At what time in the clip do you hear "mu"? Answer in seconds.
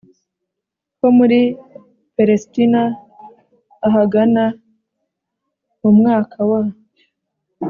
5.79-5.89